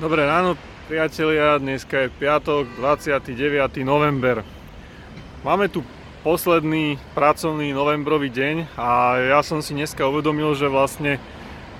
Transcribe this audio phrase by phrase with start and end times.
[0.00, 0.56] Dobré ráno,
[0.88, 1.60] priatelia.
[1.60, 3.36] Dneska je piatok, 29.
[3.84, 4.40] november.
[5.44, 5.84] Máme tu
[6.24, 11.20] posledný pracovný novembrový deň a ja som si dneska uvedomil, že vlastne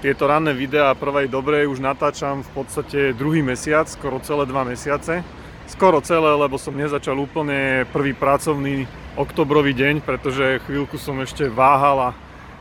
[0.04, 5.25] tieto ranné videá prvej dobrej už natáčam v podstate druhý mesiac, skoro celé dva mesiace.
[5.65, 8.85] Skoro celé, lebo som nezačal úplne prvý pracovný
[9.17, 12.13] oktobrový deň, pretože chvíľku som ešte váhal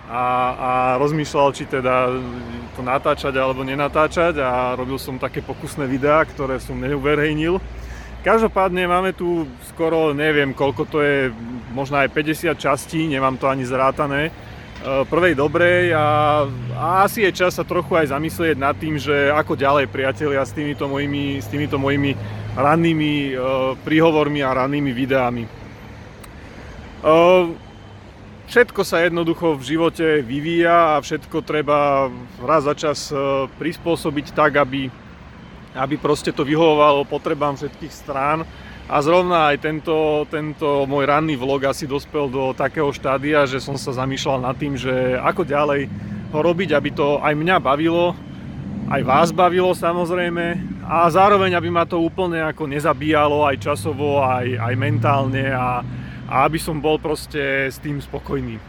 [0.10, 0.24] a
[0.58, 2.10] a, rozmýšľal, či teda
[2.74, 7.62] to natáčať alebo nenatáčať a robil som také pokusné videá, ktoré som neuverejnil.
[8.26, 11.30] Každopádne máme tu skoro, neviem koľko to je,
[11.72, 14.32] možno aj 50 častí, nemám to ani zrátané, e,
[15.08, 16.44] prvej dobrej a,
[16.76, 20.52] a asi je čas sa trochu aj zamyslieť nad tým, že ako ďalej priatelia s
[20.52, 22.18] týmito mojimi, s týmito mojimi
[22.60, 25.44] rannými uh, príhovormi a rannými videami.
[27.00, 27.69] Uh,
[28.50, 32.10] Všetko sa jednoducho v živote vyvíja a všetko treba
[32.42, 34.90] raz za čas e, prispôsobiť tak, aby,
[35.78, 38.42] aby proste to vyhovovalo potrebám všetkých strán.
[38.90, 43.78] A zrovna aj tento, tento môj ranný vlog asi dospel do takého štádia, že som
[43.78, 45.86] sa zamýšľal nad tým, že ako ďalej
[46.34, 48.18] ho robiť, aby to aj mňa bavilo,
[48.90, 50.58] aj vás bavilo samozrejme
[50.90, 55.86] a zároveň aby ma to úplne ako nezabíjalo aj časovo, aj, aj mentálne a,
[56.30, 58.62] a aby som bol proste s tým spokojný.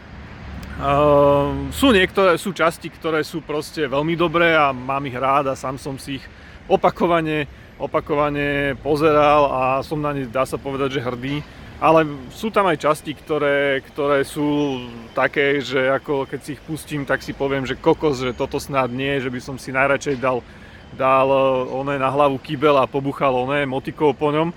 [0.81, 5.59] Uh, sú niektoré, sú časti, ktoré sú proste veľmi dobré a mám ich rád a
[5.59, 6.25] sám som si ich
[6.65, 7.45] opakovane,
[7.77, 11.35] opakovane pozeral a som na ne, dá sa povedať, že hrdý.
[11.81, 14.77] Ale sú tam aj časti, ktoré, ktoré sú
[15.17, 18.89] také, že ako keď si ich pustím, tak si poviem, že kokos, že toto snad
[18.93, 20.45] nie, že by som si najradšej dal,
[20.93, 21.29] dal
[21.73, 24.49] oné na hlavu kýbel a pobuchal oné motikou po ňom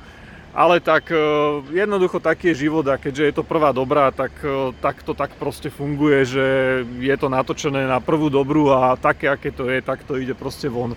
[0.54, 1.18] ale tak e,
[1.74, 5.34] jednoducho taký je život a keďže je to prvá dobrá, tak, e, tak to tak
[5.34, 6.46] proste funguje, že
[7.02, 10.70] je to natočené na prvú dobrú a také, aké to je, tak to ide proste
[10.70, 10.94] von.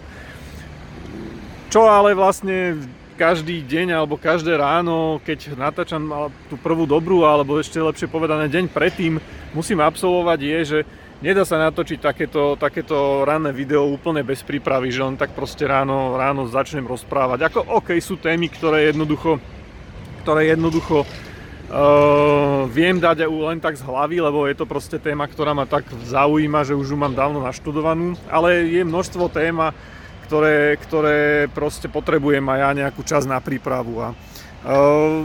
[1.73, 2.77] Čo ale vlastne
[3.17, 6.05] každý deň alebo každé ráno, keď natáčam
[6.53, 9.17] tú prvú dobrú, alebo ešte lepšie povedané deň predtým,
[9.57, 10.79] musím absolvovať je, že
[11.21, 16.13] nedá sa natočiť takéto, takéto ranné video úplne bez prípravy, že len tak proste ráno,
[16.17, 17.49] ráno začnem rozprávať.
[17.49, 19.41] Ako OK, sú témy, ktoré jednoducho,
[20.21, 25.57] ktoré jednoducho uh, viem dať len tak z hlavy, lebo je to proste téma, ktorá
[25.57, 29.73] ma tak zaujíma, že už ju mám dávno naštudovanú, ale je množstvo téma,
[30.27, 34.03] ktoré, ktoré proste potrebujem aj ja nejakú čas na prípravu.
[34.03, 34.07] A,
[34.67, 35.23] uh,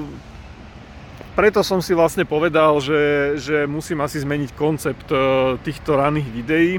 [1.32, 5.16] preto som si vlastne povedal, že, že musím asi zmeniť koncept e,
[5.64, 6.72] týchto raných videí.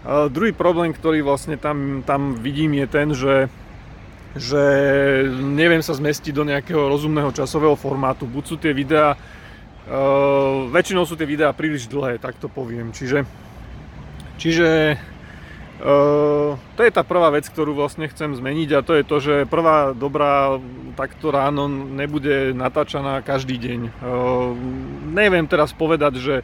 [0.00, 3.52] Uh, druhý problém, ktorý vlastne tam, tam vidím je ten, že,
[4.32, 4.64] že
[5.36, 8.24] neviem sa zmestiť do nejakého rozumného časového formátu.
[8.24, 12.96] Buď sú tie videá, uh, väčšinou sú tie videá príliš dlhé, tak to poviem.
[12.96, 13.28] Čiže,
[14.40, 14.96] čiže
[15.80, 19.34] Uh, to je tá prvá vec, ktorú vlastne chcem zmeniť a to je to, že
[19.48, 20.60] prvá dobrá
[20.92, 23.80] takto ráno nebude natáčaná každý deň.
[23.88, 24.52] Uh,
[25.08, 26.36] neviem teraz povedať, že,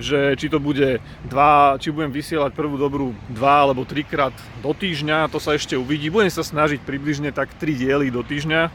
[0.00, 4.32] že či to bude dva, či budem vysielať prvú dobrú dva alebo trikrát
[4.64, 6.08] do týždňa, to sa ešte uvidí.
[6.08, 8.72] Budem sa snažiť približne tak tri diely do týždňa uh,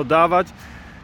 [0.00, 0.48] dávať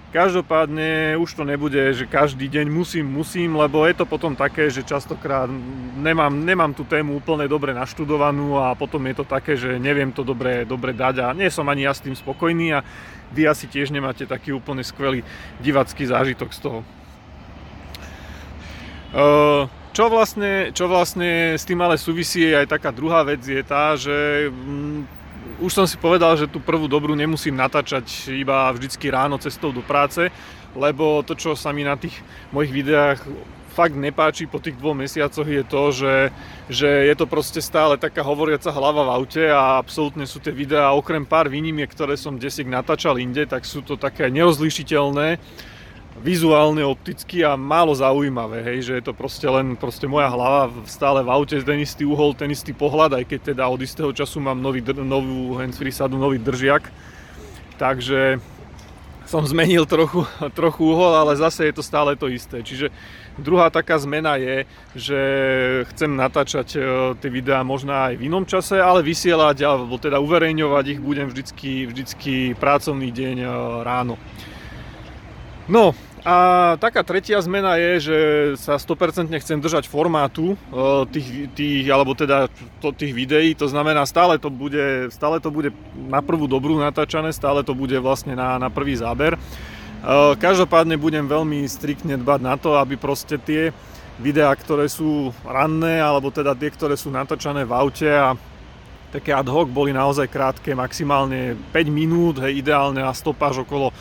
[0.09, 4.81] Každopádne už to nebude, že každý deň musím, musím, lebo je to potom také, že
[4.81, 5.45] častokrát
[6.01, 10.25] nemám, nemám tú tému úplne dobre naštudovanú a potom je to také, že neviem to
[10.25, 12.85] dobre, dobre dať a nie som ani ja s tým spokojný a
[13.37, 15.21] vy asi tiež nemáte taký úplne skvelý
[15.61, 16.81] divacký zážitok z toho.
[19.93, 24.49] Čo vlastne, čo vlastne s tým ale súvisí aj taká druhá vec je tá, že
[24.49, 25.18] mm,
[25.59, 29.83] už som si povedal, že tú prvú dobrú nemusím natáčať iba vždycky ráno cestou do
[29.83, 30.31] práce,
[30.79, 32.15] lebo to, čo sa mi na tých
[32.55, 33.19] mojich videách
[33.79, 36.15] fakt nepáči po tých dvoch mesiacoch je to, že,
[36.67, 40.91] že je to proste stále taká hovoriaca hlava v aute a absolútne sú tie videá,
[40.91, 45.39] okrem pár výnimiek, ktoré som desik natáčal inde, tak sú to také nerozlišiteľné
[46.19, 51.23] vizuálne, opticky a málo zaujímavé, hej, že je to proste len proste moja hlava stále
[51.23, 54.59] v aute, ten istý uhol, ten istý pohľad, aj keď teda od istého času mám
[54.59, 56.91] nový, novú handsfree sadu, nový držiak.
[57.79, 58.43] Takže
[59.29, 60.25] som zmenil trochu,
[60.57, 62.65] trochu uhol, ale zase je to stále to isté.
[62.65, 62.89] Čiže
[63.37, 64.65] druhá taká zmena je,
[64.97, 65.21] že
[65.93, 66.79] chcem natáčať e,
[67.21, 71.85] tie videá možno aj v inom čase, ale vysielať, alebo teda uverejňovať ich budem vždycky,
[71.85, 73.49] vždycky pracovný deň e,
[73.85, 74.17] ráno.
[75.69, 75.93] No,
[76.25, 78.19] a taká tretia zmena je, že
[78.57, 80.57] sa 100% chcem držať formátu e,
[81.13, 82.49] tých, tých alebo teda
[82.97, 87.63] tých videí, to znamená stále to bude, stále to bude na prvú dobrú natáčané, stále
[87.63, 89.37] to bude vlastne na, na prvý záber.
[89.37, 89.39] E,
[90.41, 93.71] každopádne budem veľmi striktne dbať na to, aby proste tie
[94.19, 98.35] videá, ktoré sú ranné, alebo teda tie, ktoré sú natáčané v aute a
[99.15, 103.95] také ad hoc boli naozaj krátke, maximálne 5 minút, hej, ideálne a stopáž okolo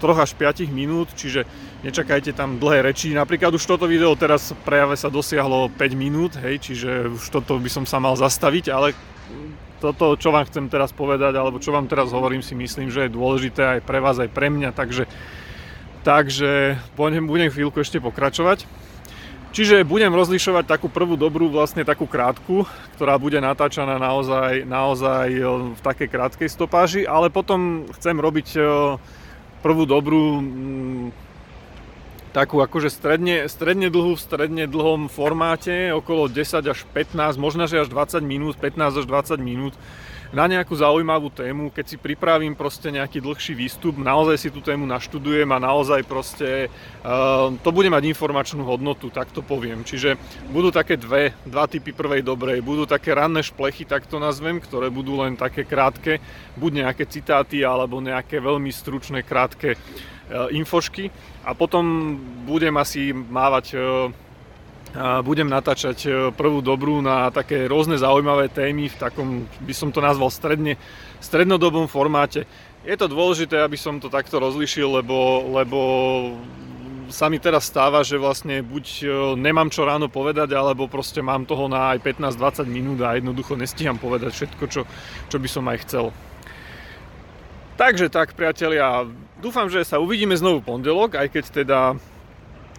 [0.00, 1.44] 3 až 5 minút, čiže
[1.84, 3.12] nečakajte tam dlhé reči.
[3.12, 7.68] Napríklad už toto video teraz prejave sa dosiahlo 5 minút, hej, čiže už toto by
[7.68, 8.96] som sa mal zastaviť, ale
[9.80, 13.16] toto, čo vám chcem teraz povedať, alebo čo vám teraz hovorím, si myslím, že je
[13.16, 15.08] dôležité aj pre vás, aj pre mňa, takže,
[16.04, 18.68] takže budem, budem chvíľku ešte pokračovať.
[19.50, 22.62] Čiže budem rozlišovať takú prvú dobrú, vlastne takú krátku,
[22.94, 25.42] ktorá bude natáčaná naozaj, naozaj e,
[25.74, 28.60] v takej krátkej stopáži, ale potom chcem robiť e,
[29.60, 30.40] prvú dobrú
[32.30, 37.82] takú akože stredne, stredne dlhú v stredne dlhom formáte, okolo 10 až 15, možno že
[37.82, 39.74] až 20 minút, 15 až 20 minút
[40.30, 44.86] na nejakú zaujímavú tému, keď si pripravím proste nejaký dlhší výstup, naozaj si tú tému
[44.86, 46.70] naštudujem a naozaj proste
[47.02, 49.82] uh, to bude mať informačnú hodnotu, tak to poviem.
[49.82, 50.14] Čiže
[50.54, 54.86] budú také dve, dva typy prvej dobrej, budú také ranné šplechy, tak to nazvem, ktoré
[54.86, 56.22] budú len také krátke,
[56.54, 61.10] buď nejaké citáty alebo nejaké veľmi stručné, krátke uh, infošky
[61.42, 62.14] a potom
[62.46, 63.82] budem asi mávať uh,
[65.22, 69.28] budem natáčať e, prvú dobrú na také rôzne zaujímavé témy v takom,
[69.62, 70.74] by som to nazval, stredne,
[71.22, 72.42] strednodobom formáte.
[72.82, 75.78] Je to dôležité, aby som to takto rozlišil, lebo, lebo
[77.12, 79.06] sa mi teraz stáva, že vlastne buď e,
[79.38, 83.94] nemám čo ráno povedať, alebo proste mám toho na aj 15-20 minút a jednoducho nestíham
[83.94, 84.82] povedať všetko, čo,
[85.30, 86.10] čo by som aj chcel.
[87.78, 89.08] Takže tak, priatelia,
[89.40, 91.78] dúfam, že sa uvidíme znovu pondelok, aj keď teda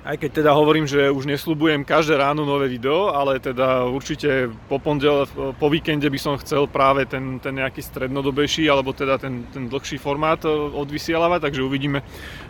[0.01, 4.81] aj keď teda hovorím, že už nesľubujem každé ráno nové video, ale teda určite po,
[4.81, 5.29] pondel,
[5.61, 10.01] po víkende by som chcel práve ten, ten nejaký strednodobejší alebo teda ten, ten dlhší
[10.01, 12.01] formát e, odvysielávať, takže uvidíme,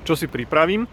[0.07, 0.87] čo si pripravím.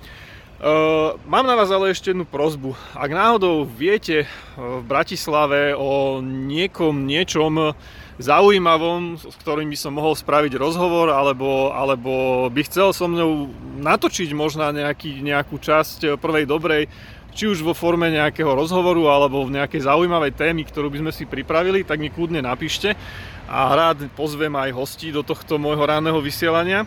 [0.58, 2.74] Uh, mám na vás ale ešte jednu prozbu.
[2.90, 4.26] Ak náhodou viete
[4.58, 7.78] v Bratislave o niekom, niečom,
[8.18, 14.34] zaujímavom, s ktorým by som mohol spraviť rozhovor, alebo, alebo by chcel so mnou natočiť
[14.34, 16.90] možno nejaký, nejakú časť prvej dobrej,
[17.38, 21.22] či už vo forme nejakého rozhovoru alebo v nejakej zaujímavej témy, ktorú by sme si
[21.22, 22.98] pripravili, tak mi kľudne napíšte
[23.46, 26.82] a rád pozvem aj hostí do tohto môjho ranného vysielania.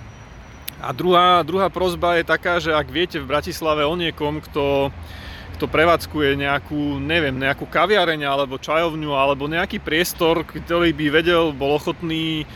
[0.83, 4.91] A druhá, druhá prozba je taká, že ak viete v Bratislave o niekom, kto
[5.61, 11.77] kto prevádzkuje nejakú, neviem, nejakú kaviareň alebo čajovňu alebo nejaký priestor, ktorý by vedel, bol
[11.77, 12.49] ochotný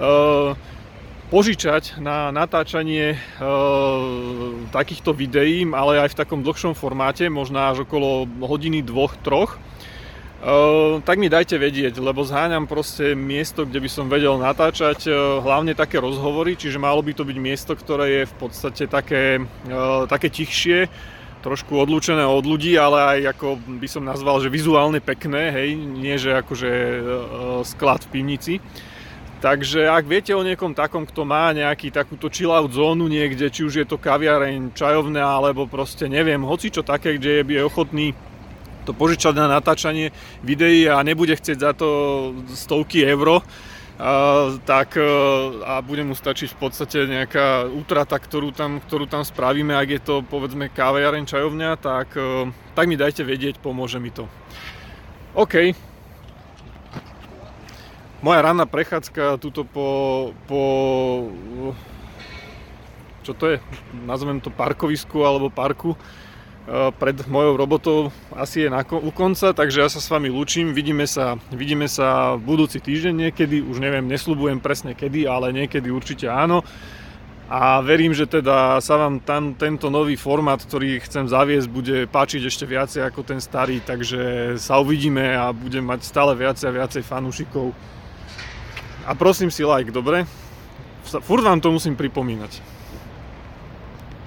[0.00, 0.56] uh,
[1.28, 8.24] požičať na natáčanie uh, takýchto videí, ale aj v takom dlhšom formáte, možno až okolo
[8.40, 9.60] hodiny, dvoch, troch.
[10.40, 15.44] Uh, tak mi dajte vedieť, lebo zháňam proste miesto, kde by som vedel natáčať uh,
[15.44, 20.08] hlavne také rozhovory, čiže malo by to byť miesto, ktoré je v podstate také, uh,
[20.08, 20.88] také tichšie,
[21.46, 26.18] trošku odlúčené od ľudí, ale aj ako by som nazval, že vizuálne pekné, hej, nie
[26.18, 27.00] že akože e,
[27.62, 28.54] sklad v pivnici.
[29.38, 33.62] Takže ak viete o niekom takom, kto má nejaký takúto chill out zónu niekde, či
[33.62, 38.10] už je to kaviareň, čajovňa, alebo proste neviem, hoci čo také, kde je ochotný
[38.82, 40.10] to požičať na natáčanie
[40.42, 41.88] videí a nebude chcieť za to
[42.54, 43.42] stovky euro,
[44.68, 45.08] tak e,
[45.64, 50.00] a bude mu stačiť v podstate nejaká útrata, ktorú tam, ktorú tam spravíme, ak je
[50.04, 54.28] to povedzme káviareň, čajovňa, tak, e, tak mi dajte vedieť, pomôže mi to.
[55.32, 55.72] OK.
[58.20, 59.88] Moja ranná prechádzka tuto po,
[60.44, 60.60] po
[63.24, 63.56] čo to je,
[64.06, 65.96] nazvem to parkovisku alebo parku,
[66.98, 67.98] pred mojou robotou
[68.34, 70.74] asi je na, u konca, takže ja sa s vami lúčim.
[70.74, 76.26] Vidíme sa, vidíme sa budúci týždeň niekedy, už neviem, nesľubujem presne kedy, ale niekedy určite
[76.26, 76.66] áno.
[77.46, 82.42] A verím, že teda sa vám tam tento nový formát, ktorý chcem zaviesť, bude páčiť
[82.42, 87.06] ešte viacej ako ten starý, takže sa uvidíme a budem mať stále viacej a viacej
[87.06, 87.70] fanúšikov.
[89.06, 90.26] A prosím si like, dobre?
[91.06, 92.75] Furt vám to musím pripomínať.